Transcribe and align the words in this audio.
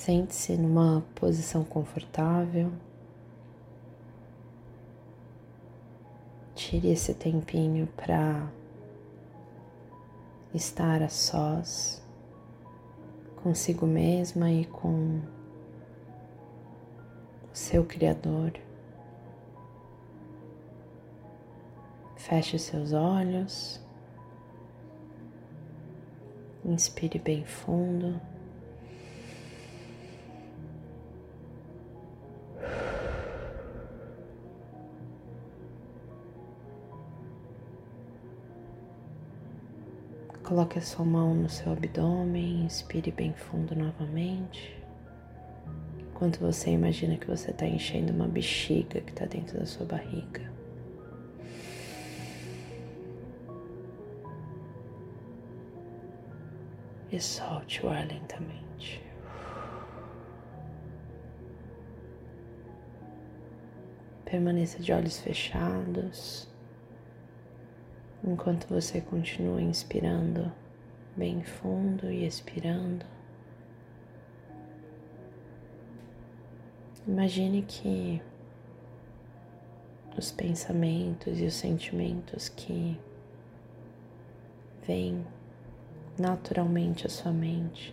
Sente-se 0.00 0.56
numa 0.56 1.04
posição 1.14 1.62
confortável. 1.62 2.72
Tire 6.54 6.88
esse 6.88 7.12
tempinho 7.12 7.86
para 7.98 8.50
estar 10.54 11.02
a 11.02 11.08
sós 11.10 12.02
consigo 13.42 13.86
mesma 13.86 14.50
e 14.50 14.64
com 14.64 15.18
o 15.18 15.22
seu 17.52 17.84
Criador. 17.84 18.54
Feche 22.16 22.58
seus 22.58 22.94
olhos. 22.94 23.78
Inspire 26.64 27.18
bem 27.18 27.44
fundo. 27.44 28.18
Coloque 40.44 40.78
a 40.78 40.82
sua 40.82 41.04
mão 41.04 41.34
no 41.34 41.48
seu 41.48 41.72
abdômen, 41.72 42.64
inspire 42.64 43.12
bem 43.12 43.32
fundo 43.32 43.74
novamente. 43.76 44.76
Enquanto 46.10 46.40
você 46.40 46.70
imagina 46.70 47.16
que 47.16 47.26
você 47.26 47.50
está 47.50 47.66
enchendo 47.66 48.12
uma 48.12 48.26
bexiga 48.26 49.00
que 49.00 49.10
está 49.10 49.26
dentro 49.26 49.58
da 49.58 49.66
sua 49.66 49.86
barriga. 49.86 50.50
e 57.12 57.20
solte 57.20 57.84
o 57.84 57.88
ar 57.88 58.06
lentamente. 58.06 59.02
Permaneça 64.24 64.78
de 64.78 64.92
olhos 64.92 65.18
fechados 65.18 66.48
enquanto 68.30 68.68
você 68.68 69.00
continua 69.00 69.60
inspirando 69.60 70.52
bem 71.16 71.42
fundo 71.42 72.10
e 72.10 72.24
expirando. 72.24 73.04
Imagine 77.08 77.62
que 77.62 78.22
os 80.16 80.30
pensamentos 80.30 81.40
e 81.40 81.44
os 81.44 81.54
sentimentos 81.54 82.48
que 82.48 83.00
vêm 84.86 85.26
naturalmente 86.16 87.06
a 87.06 87.10
sua 87.10 87.32
mente. 87.32 87.92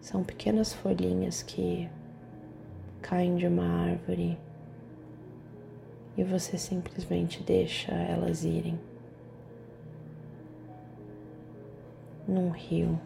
São 0.00 0.24
pequenas 0.24 0.72
folhinhas 0.72 1.42
que 1.42 1.88
caem 3.00 3.36
de 3.36 3.46
uma 3.46 3.90
árvore 3.90 4.36
e 6.16 6.22
você 6.22 6.56
simplesmente 6.56 7.42
deixa 7.42 7.92
elas 7.92 8.44
irem 8.44 8.78
num 12.26 12.50
rio, 12.50 12.98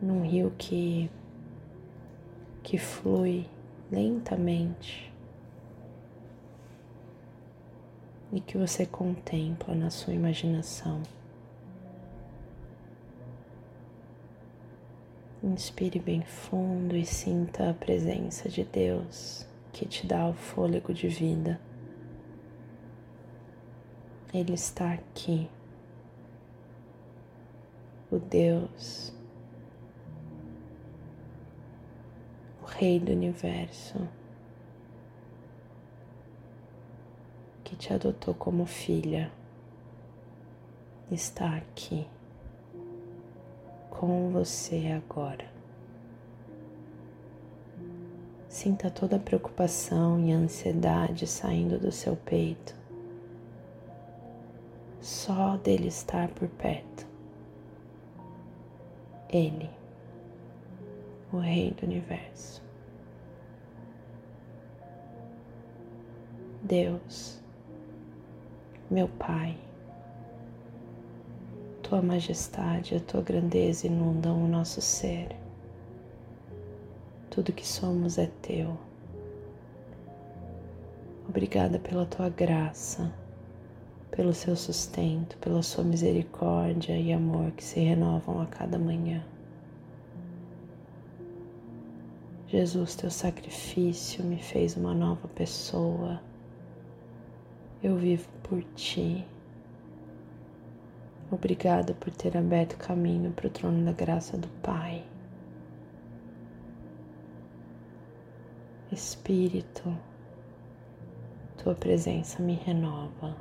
num 0.00 0.22
rio 0.22 0.52
que 0.56 1.10
que 2.62 2.78
flui 2.78 3.46
lentamente 3.90 5.12
e 8.32 8.40
que 8.40 8.56
você 8.56 8.86
contempla 8.86 9.74
na 9.74 9.90
sua 9.90 10.14
imaginação. 10.14 11.02
Inspire 15.42 15.98
bem 15.98 16.22
fundo 16.22 16.96
e 16.96 17.04
sinta 17.04 17.70
a 17.70 17.74
presença 17.74 18.48
de 18.48 18.62
Deus 18.62 19.44
que 19.72 19.86
te 19.86 20.06
dá 20.06 20.28
o 20.28 20.34
fôlego 20.34 20.92
de 20.92 21.08
vida. 21.08 21.60
Ele 24.32 24.54
está 24.54 24.92
aqui. 24.92 25.48
O 28.10 28.18
Deus, 28.18 29.12
o 32.62 32.66
Rei 32.66 33.00
do 33.00 33.12
Universo. 33.12 34.06
que 37.72 37.76
te 37.76 37.94
adotou 37.94 38.34
como 38.34 38.66
filha 38.66 39.32
está 41.10 41.56
aqui 41.56 42.06
com 43.88 44.30
você 44.30 44.88
agora. 44.88 45.51
Sinta 48.52 48.90
toda 48.90 49.16
a 49.16 49.18
preocupação 49.18 50.20
e 50.20 50.30
a 50.30 50.36
ansiedade 50.36 51.26
saindo 51.26 51.78
do 51.78 51.90
seu 51.90 52.14
peito, 52.14 52.76
só 55.00 55.56
dele 55.56 55.88
estar 55.88 56.28
por 56.28 56.46
perto. 56.48 57.06
Ele, 59.30 59.70
o 61.32 61.38
Rei 61.38 61.70
do 61.70 61.86
Universo. 61.86 62.62
Deus 66.62 67.40
meu 68.90 69.08
Pai, 69.08 69.56
Tua 71.82 72.02
majestade 72.02 72.92
e 72.92 72.96
a 72.98 73.00
Tua 73.00 73.22
grandeza 73.22 73.86
inundam 73.86 74.44
o 74.44 74.46
nosso 74.46 74.82
ser. 74.82 75.41
Tudo 77.34 77.50
que 77.50 77.66
somos 77.66 78.18
é 78.18 78.26
Teu. 78.42 78.76
Obrigada 81.26 81.78
pela 81.78 82.04
Tua 82.04 82.28
graça, 82.28 83.10
pelo 84.10 84.34
Seu 84.34 84.54
sustento, 84.54 85.38
pela 85.38 85.62
Sua 85.62 85.82
misericórdia 85.82 86.94
e 86.98 87.10
amor 87.10 87.52
que 87.52 87.64
se 87.64 87.80
renovam 87.80 88.42
a 88.42 88.46
cada 88.46 88.78
manhã. 88.78 89.24
Jesus, 92.48 92.94
Teu 92.96 93.10
sacrifício 93.10 94.22
me 94.22 94.36
fez 94.36 94.76
uma 94.76 94.92
nova 94.92 95.26
pessoa 95.28 96.20
eu 97.82 97.96
vivo 97.96 98.28
por 98.44 98.62
ti. 98.76 99.24
Obrigada 101.30 101.94
por 101.94 102.12
ter 102.12 102.36
aberto 102.36 102.76
caminho 102.76 103.32
para 103.32 103.46
o 103.46 103.50
trono 103.50 103.84
da 103.84 103.92
graça 103.92 104.36
do 104.36 104.48
Pai. 104.62 105.02
Espírito, 108.92 109.96
tua 111.56 111.74
presença 111.74 112.42
me 112.42 112.52
renova. 112.52 113.34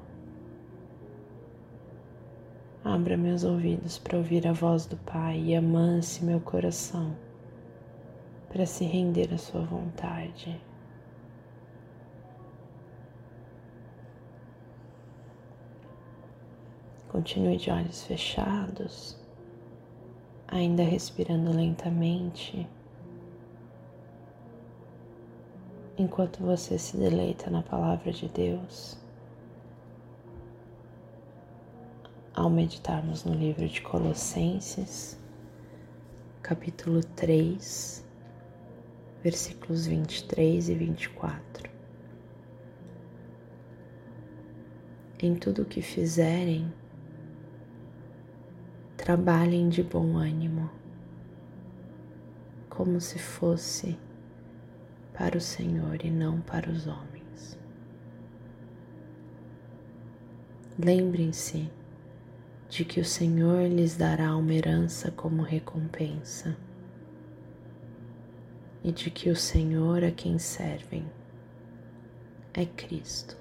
Abra 2.86 3.18
meus 3.18 3.44
ouvidos 3.44 3.98
para 3.98 4.18
ouvir 4.18 4.48
a 4.48 4.54
voz 4.54 4.86
do 4.86 4.96
Pai 4.96 5.42
e 5.42 5.54
amance 5.54 6.24
meu 6.24 6.40
coração 6.40 7.18
para 8.48 8.66
se 8.66 8.86
render 8.86 9.34
à 9.34 9.38
sua 9.38 9.60
vontade. 9.60 10.58
Continue 17.10 17.58
de 17.58 17.70
olhos 17.70 18.04
fechados, 18.04 19.20
ainda 20.48 20.82
respirando 20.82 21.52
lentamente, 21.52 22.66
enquanto 25.98 26.44
você 26.44 26.78
se 26.78 26.98
deleita 26.98 27.50
na 27.50 27.62
palavra 27.62 28.12
de 28.12 28.28
Deus. 28.30 28.98
Ao 32.34 32.50
meditarmos 32.50 33.26
no 33.26 33.34
livro 33.34 33.68
de 33.68 33.82
Colossenses, 33.82 35.20
capítulo 36.42 37.04
3, 37.04 38.06
versículos 39.22 39.86
23 39.86 40.70
e 40.70 40.76
24. 40.76 41.70
Em 45.20 45.36
tudo 45.36 45.62
o 45.64 45.66
que 45.66 45.82
fizerem, 45.82 46.74
trabalhem 48.98 49.70
de 49.70 49.84
bom 49.84 50.18
ânimo, 50.18 50.70
como 52.70 53.00
se 53.00 53.20
fosse 53.20 54.00
para 55.22 55.38
o 55.38 55.42
Senhor 55.42 56.04
e 56.04 56.10
não 56.10 56.42
para 56.42 56.68
os 56.68 56.88
homens. 56.88 57.56
Lembrem-se 60.84 61.70
de 62.68 62.84
que 62.84 63.00
o 63.00 63.06
Senhor 63.06 63.68
lhes 63.68 63.96
dará 63.96 64.36
uma 64.36 64.52
herança 64.52 65.12
como 65.12 65.44
recompensa 65.44 66.58
e 68.84 68.92
de 68.92 69.12
que 69.12 69.30
o 69.30 69.36
Senhor 69.36 70.04
a 70.04 70.10
quem 70.10 70.40
servem 70.40 71.06
é 72.52 72.66
Cristo. 72.66 73.38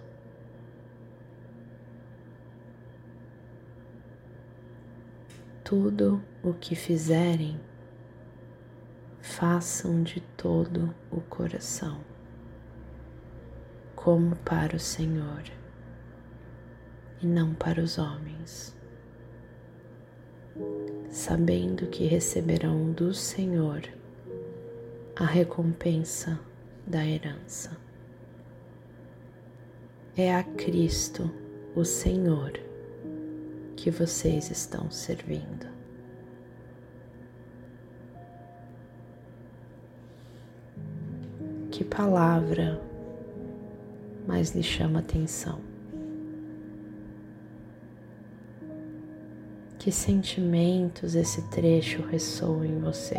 tudo 5.64 6.20
o 6.42 6.52
que 6.52 6.74
fizerem, 6.74 7.60
façam 9.30 10.02
de 10.02 10.20
todo 10.36 10.92
o 11.10 11.20
coração, 11.20 12.00
como 13.94 14.34
para 14.36 14.74
o 14.74 14.80
Senhor 14.80 15.44
e 17.22 17.26
não 17.26 17.54
para 17.54 17.80
os 17.80 17.96
homens, 17.96 18.76
sabendo 21.08 21.86
que 21.86 22.06
receberão 22.06 22.90
do 22.90 23.14
Senhor 23.14 23.82
a 25.14 25.24
recompensa 25.24 26.38
da 26.84 27.06
herança. 27.06 27.76
É 30.16 30.34
a 30.34 30.42
Cristo, 30.42 31.30
o 31.76 31.84
Senhor, 31.84 32.52
que 33.76 33.92
vocês 33.92 34.50
estão 34.50 34.90
servindo. 34.90 35.79
Que 41.80 41.84
palavra 41.86 42.78
mais 44.26 44.50
lhe 44.54 44.62
chama 44.62 44.98
atenção? 44.98 45.60
Que 49.78 49.90
sentimentos 49.90 51.14
esse 51.14 51.40
trecho 51.48 52.02
ressoa 52.02 52.66
em 52.66 52.78
você? 52.80 53.16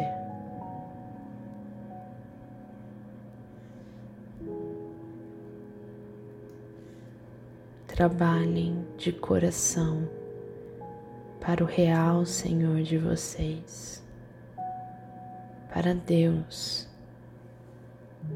Trabalhem 7.88 8.86
de 8.96 9.12
coração 9.12 10.08
para 11.40 11.64
o 11.64 11.68
real 11.68 12.28
Senhor 12.28 12.84
de 12.84 13.00
vocês, 13.00 14.06
para 15.74 15.96
Deus, 15.96 16.91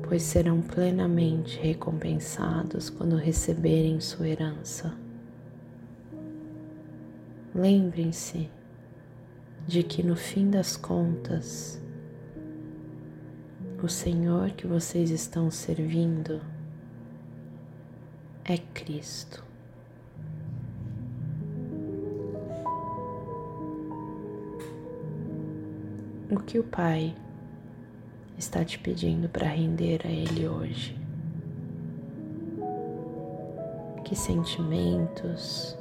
pois 0.04 0.22
serão 0.24 0.62
plenamente 0.62 1.60
recompensados 1.60 2.90
quando 2.90 3.16
receberem 3.16 4.00
sua 4.00 4.28
herança. 4.28 4.96
Lembrem-se 7.54 8.50
de 9.68 9.82
que 9.82 10.04
no 10.04 10.16
fim 10.16 10.50
das 10.50 10.76
contas, 10.76 11.82
o 13.82 13.88
Senhor 13.88 14.52
que 14.52 14.68
vocês 14.68 15.10
estão 15.10 15.50
servindo 15.50 16.42
é 18.44 18.58
Cristo. 18.58 19.44
O 26.32 26.40
que 26.40 26.60
o 26.60 26.64
Pai 26.64 27.16
está 28.38 28.64
te 28.64 28.78
pedindo 28.80 29.30
para 29.30 29.48
render 29.48 30.02
a 30.06 30.10
Ele 30.10 30.48
hoje? 30.48 30.98
Que 34.04 34.16
sentimentos? 34.16 35.78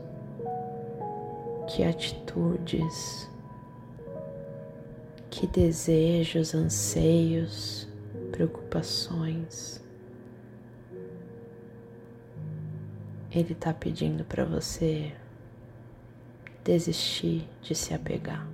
que 1.66 1.82
atitudes, 1.82 3.28
que 5.30 5.46
desejos, 5.46 6.54
anseios, 6.54 7.88
preocupações 8.30 9.82
Ele 13.30 13.52
está 13.52 13.74
pedindo 13.74 14.24
para 14.24 14.44
você 14.44 15.12
desistir 16.62 17.48
de 17.60 17.74
se 17.74 17.92
apegar. 17.92 18.53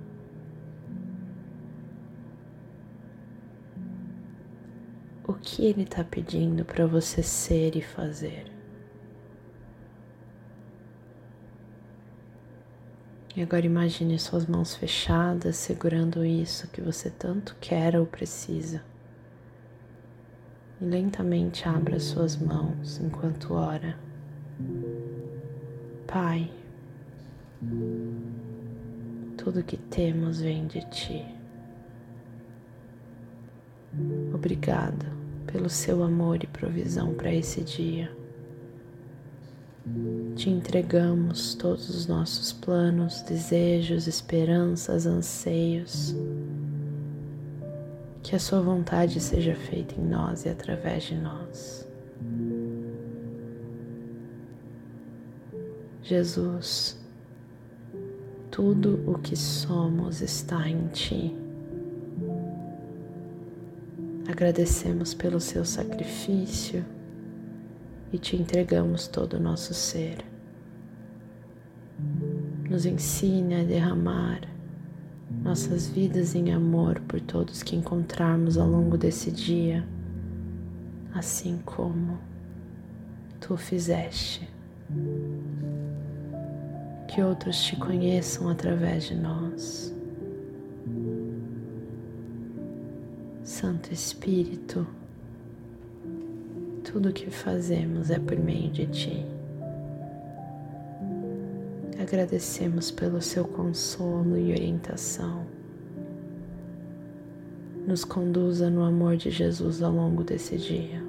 O 5.31 5.35
que 5.35 5.65
Ele 5.65 5.83
está 5.83 6.03
pedindo 6.03 6.65
para 6.65 6.85
você 6.85 7.23
ser 7.23 7.77
e 7.77 7.81
fazer? 7.81 8.51
E 13.33 13.41
agora 13.41 13.65
imagine 13.65 14.19
suas 14.19 14.45
mãos 14.45 14.75
fechadas, 14.75 15.55
segurando 15.55 16.25
isso 16.25 16.67
que 16.67 16.81
você 16.81 17.09
tanto 17.09 17.55
quer 17.61 17.95
ou 17.95 18.05
precisa. 18.05 18.83
E 20.81 20.83
lentamente 20.83 21.65
abra 21.65 21.97
suas 21.97 22.35
mãos 22.35 22.99
enquanto 22.99 23.53
ora. 23.53 23.97
Pai, 26.05 26.51
tudo 29.37 29.63
que 29.63 29.77
temos 29.77 30.41
vem 30.41 30.67
de 30.67 30.81
Ti. 30.89 31.25
Obrigada 34.33 35.20
pelo 35.47 35.69
seu 35.69 36.03
amor 36.03 36.43
e 36.43 36.47
provisão 36.47 37.13
para 37.13 37.33
esse 37.33 37.61
dia. 37.61 38.11
Te 40.35 40.49
entregamos 40.49 41.55
todos 41.55 41.89
os 41.89 42.05
nossos 42.05 42.53
planos, 42.53 43.21
desejos, 43.23 44.07
esperanças, 44.07 45.05
anseios. 45.05 46.15
Que 48.21 48.35
a 48.35 48.39
Sua 48.39 48.61
vontade 48.61 49.19
seja 49.19 49.55
feita 49.55 49.95
em 49.99 50.03
nós 50.03 50.45
e 50.45 50.49
através 50.49 51.03
de 51.03 51.15
nós. 51.15 51.87
Jesus, 56.03 56.99
tudo 58.51 59.01
o 59.07 59.17
que 59.17 59.35
somos 59.35 60.21
está 60.21 60.69
em 60.69 60.87
Ti. 60.89 61.35
Agradecemos 64.41 65.13
pelo 65.13 65.39
Seu 65.39 65.63
sacrifício 65.63 66.83
e 68.11 68.17
te 68.17 68.35
entregamos 68.35 69.07
todo 69.07 69.35
o 69.35 69.39
nosso 69.39 69.71
ser. 69.71 70.17
Nos 72.67 72.87
ensine 72.87 73.61
a 73.61 73.63
derramar 73.63 74.41
nossas 75.43 75.87
vidas 75.87 76.33
em 76.33 76.51
amor 76.51 76.99
por 77.01 77.21
todos 77.21 77.61
que 77.61 77.75
encontrarmos 77.75 78.57
ao 78.57 78.67
longo 78.67 78.97
desse 78.97 79.29
dia, 79.29 79.87
assim 81.13 81.59
como 81.63 82.17
tu 83.39 83.55
fizeste. 83.55 84.49
Que 87.07 87.21
outros 87.21 87.61
te 87.61 87.75
conheçam 87.75 88.49
através 88.49 89.03
de 89.03 89.13
nós. 89.13 90.00
Santo 93.43 93.91
Espírito, 93.91 94.85
tudo 96.83 97.11
que 97.11 97.31
fazemos 97.31 98.11
é 98.11 98.19
por 98.19 98.37
meio 98.37 98.69
de 98.69 98.85
Ti. 98.85 99.25
Agradecemos 101.99 102.91
pelo 102.91 103.19
seu 103.19 103.45
consolo 103.45 104.37
e 104.37 104.51
orientação. 104.51 105.47
Nos 107.87 108.05
conduza 108.05 108.69
no 108.69 108.83
amor 108.83 109.17
de 109.17 109.31
Jesus 109.31 109.81
ao 109.81 109.91
longo 109.91 110.23
desse 110.23 110.55
dia. 110.55 111.03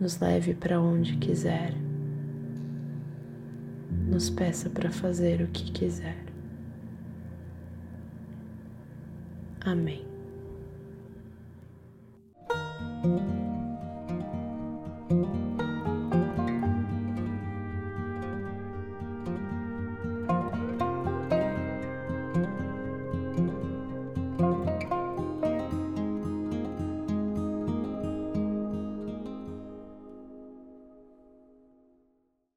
Nos 0.00 0.18
leve 0.18 0.52
para 0.52 0.80
onde 0.80 1.16
quiser. 1.18 1.74
Nos 4.08 4.28
peça 4.30 4.68
para 4.68 4.90
fazer 4.90 5.42
o 5.42 5.46
que 5.46 5.70
quiser. 5.70 6.33
Amém. 9.64 10.04